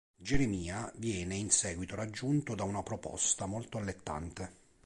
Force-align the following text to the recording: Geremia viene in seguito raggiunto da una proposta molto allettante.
Geremia 0.17 0.91
viene 0.95 1.35
in 1.35 1.51
seguito 1.51 1.93
raggiunto 1.93 2.55
da 2.55 2.63
una 2.63 2.81
proposta 2.81 3.45
molto 3.45 3.77
allettante. 3.77 4.51